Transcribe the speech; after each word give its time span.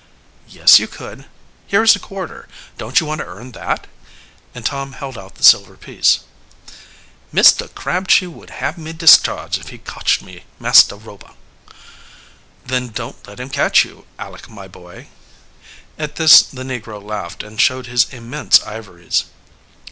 "Yes, 0.47 0.79
you 0.79 0.87
could. 0.87 1.25
Here 1.67 1.83
is 1.83 1.95
a 1.95 1.99
quarter. 1.99 2.47
Don't 2.79 2.99
you 2.99 3.05
want 3.05 3.19
to 3.21 3.27
earn 3.27 3.51
that?" 3.51 3.85
And 4.55 4.65
Tom 4.65 4.93
held 4.93 5.15
out 5.15 5.35
the 5.35 5.43
silver 5.43 5.77
piece. 5.77 6.21
"Mr. 7.31 7.71
Crabtree 7.75 8.25
would 8.25 8.49
hab 8.49 8.79
me 8.79 8.93
discharged 8.93 9.59
if 9.59 9.67
he 9.67 9.77
cotched 9.77 10.23
me, 10.23 10.45
Master 10.59 10.95
Rober." 10.97 11.35
"Then 12.65 12.87
don't 12.89 13.27
let 13.27 13.39
him 13.39 13.51
catch 13.51 13.85
you, 13.85 14.07
Aleck, 14.17 14.49
my 14.49 14.67
boy." 14.67 15.07
At 15.99 16.15
this 16.15 16.41
the 16.41 16.63
negro 16.63 16.99
laughed 16.99 17.43
and 17.43 17.61
showed 17.61 17.85
his 17.85 18.07
immense 18.09 18.59
ivories. 18.63 19.25